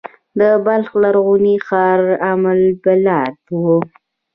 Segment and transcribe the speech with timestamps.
[0.39, 1.99] د بلخ لرغونی ښار
[2.31, 3.63] ام البلاد و